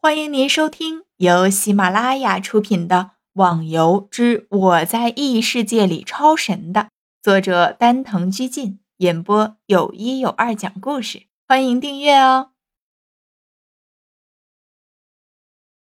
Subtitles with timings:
[0.00, 2.96] 欢迎您收听由喜马拉雅出品的
[3.32, 6.90] 《网游之我在异世界里超神》的
[7.20, 11.26] 作者丹藤居进演播，有一有二讲故事。
[11.48, 12.52] 欢迎订阅哦。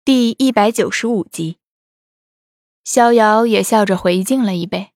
[0.04, 1.58] 第一百九十五集，
[2.84, 4.92] 逍遥也笑着回敬了一杯：“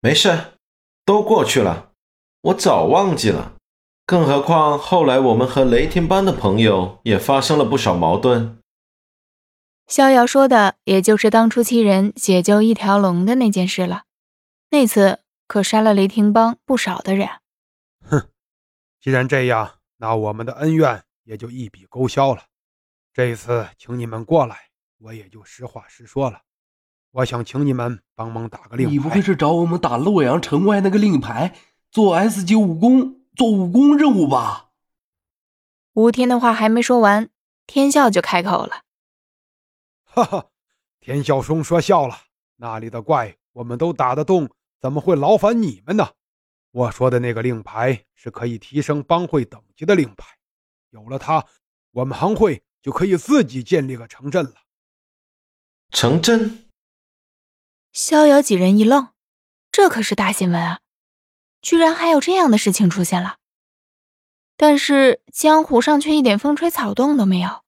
[0.00, 0.52] 没事，
[1.04, 1.90] 都过去了，
[2.42, 3.56] 我早忘记了。”
[4.10, 8.58] 更何况后来我们和雷霆帮的朋友也发生了不少矛盾。
[9.86, 14.02] 逍遥说的，也就是当初七人解救一条龙的那件事了。
[14.70, 17.28] 那次可杀了雷霆帮不少的人。
[18.04, 18.26] 哼，
[19.00, 22.42] 既然这样，那我们的恩怨也就一笔勾销了。
[23.14, 24.56] 这一次请你们过来，
[24.98, 26.40] 我也就实话实说了。
[27.12, 28.92] 我想请你们帮忙打个令牌。
[28.92, 31.54] 你不会是找我们打洛阳城外那个令牌，
[31.92, 33.19] 做 S 级武功？
[33.36, 34.70] 做武功任务吧。
[35.94, 37.30] 吴天的话还没说完，
[37.66, 38.84] 天笑就开口了
[40.04, 40.50] ：“哈哈，
[41.00, 42.22] 天笑兄说笑了。
[42.56, 46.10] 那里的怪我们都打得动，怎么会劳烦你们呢？
[46.70, 50.38] 我说的那个令牌是可以提升帮会等级的令牌，
[50.90, 51.44] 有了它，
[51.90, 54.54] 我们行会就可以自己建立个城镇了。”
[55.90, 56.70] 城镇？
[57.92, 59.08] 逍遥几人一愣，
[59.72, 60.80] 这可是大新闻啊！
[61.62, 63.36] 居然还有这样的事情出现了，
[64.56, 67.62] 但是江湖上却一点风吹草动都没有。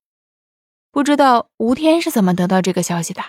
[0.91, 3.23] 不知道吴天是怎么得到这个消息的？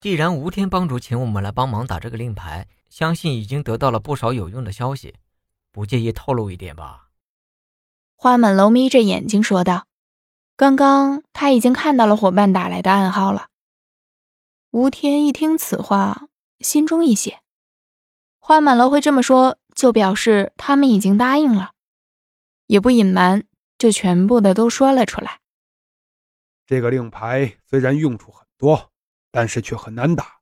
[0.00, 5.14] 既然吴天帮主请我们来帮忙打这个令牌，相信已经得到了不少有用的消息，
[5.70, 7.08] 不介意透露一点吧？
[8.16, 9.86] 花满楼眯着眼睛说道
[10.56, 13.48] ：“刚刚他已经看到了伙伴打来的暗号了。”
[14.70, 16.28] 吴天一听此话，
[16.60, 17.36] 心中一喜。
[18.38, 19.58] 花满楼会这么说。
[19.82, 21.72] 就表示他们已经答应了，
[22.66, 25.40] 也不隐瞒，就全部的都说了出来。
[26.64, 28.92] 这个令牌虽然用处很多，
[29.32, 30.38] 但是却很难打，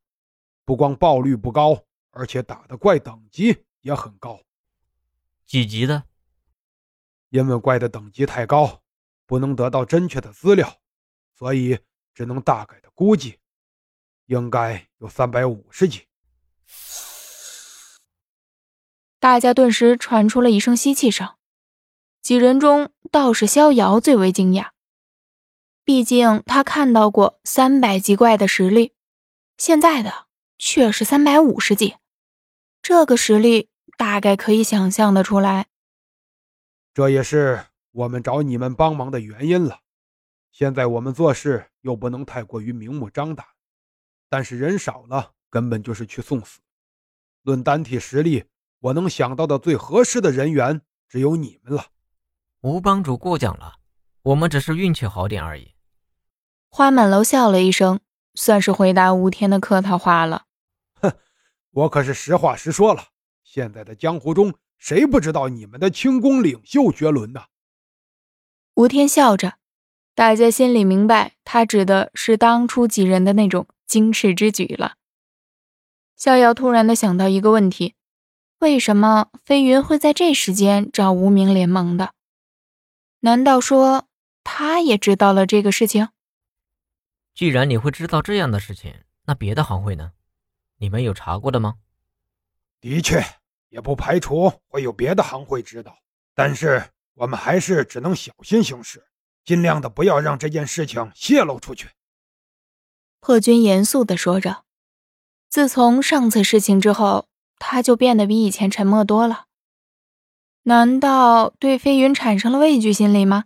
[0.67, 4.39] 不光爆率不高，而且打的怪等级也很高。
[5.47, 6.05] 几级的？
[7.31, 8.83] 因为怪的等级太高，
[9.25, 10.71] 不能得到真确的资料，
[11.35, 11.79] 所以
[12.13, 13.39] 只能大概的估计，
[14.27, 16.07] 应该有三百五十级。
[19.21, 21.35] 大家顿时传出了一声吸气声，
[22.23, 24.71] 几人中倒是逍遥最为惊讶。
[25.85, 28.95] 毕竟他看到过三百级怪的实力，
[29.59, 30.27] 现在的
[30.57, 31.97] 却是三百五十级，
[32.81, 35.67] 这个实力大概可以想象的出来。
[36.95, 39.81] 这也是我们找你们帮忙的原因了。
[40.51, 43.47] 现在我们做事又不能太过于明目张胆，
[44.31, 46.61] 但是人少了，根本就是去送死。
[47.43, 48.45] 论单体实力。
[48.81, 51.87] 我能想到的最合适的人员只有你们了。
[52.63, 53.75] 吴帮主过奖了，
[54.23, 55.75] 我们只是运气好点而已。
[56.69, 58.01] 花满楼笑了一声，
[58.35, 60.45] 算是回答吴天的客套话了。
[61.01, 61.13] 哼，
[61.71, 63.09] 我可是实话实说了。
[63.43, 67.45] 现在的江湖中，谁不知道你们的轻功领袖绝伦呢？
[68.75, 69.55] 吴天笑着，
[70.15, 74.95] 大家心里明白，他指的是当初几人的那种惊世之举了。
[76.17, 77.95] 逍遥突然的想到一个问题。
[78.61, 82.13] 为什么飞云会在这时间找无名联盟的？
[83.21, 84.07] 难道说
[84.45, 86.11] 他也知道了这个事情？
[87.35, 90.13] 既然你会知道这样的事情，那别的行会呢？
[90.77, 91.77] 你们有查过的吗？
[92.83, 93.25] 的确，
[93.71, 95.97] 也不排除会有别的行会知道，
[96.35, 99.07] 但是我们还是只能小心行事，
[99.43, 101.89] 尽量的不要让这件事情泄露出去。
[103.21, 104.65] 破军严肃的说着。
[105.49, 107.30] 自从上次事情之后。
[107.61, 109.45] 他就变得比以前沉默多了。
[110.65, 113.45] 难道对飞云产生了畏惧心理吗？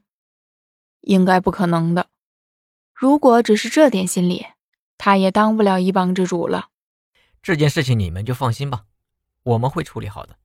[1.03, 2.07] 应该不可能的。
[2.95, 4.47] 如果只是这点心理，
[4.97, 6.69] 他也当不了一帮之主了。
[7.43, 8.85] 这件事情你们就放心吧，
[9.43, 10.39] 我们会处理好的。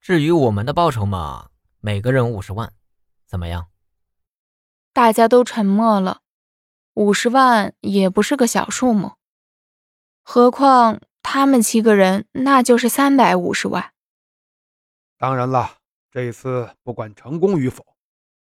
[0.00, 1.50] 至于我们的报酬嘛，
[1.80, 2.72] 每个人五十万，
[3.26, 3.68] 怎么样？
[4.92, 6.20] 大家都沉默了。
[6.94, 9.12] 五十万也不是个小数目，
[10.22, 11.00] 何况……
[11.28, 13.92] 他们七个人，那就是三百五十万。
[15.18, 15.78] 当然了，
[16.12, 17.84] 这次不管成功与否，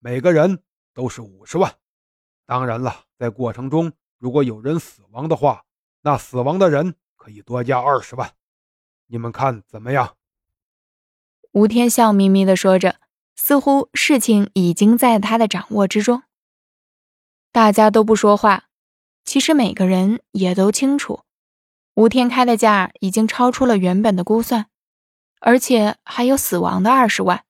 [0.01, 1.77] 每个人都是五十万。
[2.45, 5.65] 当然了，在过程中如果有人死亡的话，
[6.01, 8.33] 那死亡的人可以多加二十万。
[9.07, 10.17] 你们看怎么样？
[11.53, 12.97] 吴天笑眯眯的说着，
[13.37, 16.25] 似乎事情已经在他的掌握之中。
[17.53, 18.65] 大家都不说话，
[19.25, 21.23] 其实每个人也都清楚。
[21.95, 24.67] 吴天开的价已经超出了原本的估算，
[25.41, 27.45] 而且还有死亡的二十万，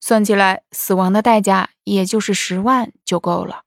[0.00, 3.64] 算起来死亡的代价也就是十万就够了。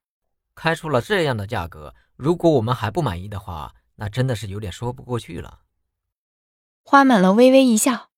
[0.54, 5.60] 开出了这样的价格，如果我们还不满意的话，那真的是有点说不过去了。
[6.82, 8.10] 花满楼微微一笑，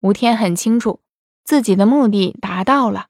[0.00, 1.00] 吴天很清楚
[1.44, 3.06] 自己的目的达到了，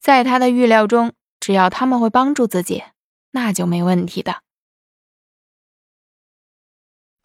[0.00, 2.84] 在他的预料中，只要他们会帮助自己，
[3.32, 4.42] 那就没问题的。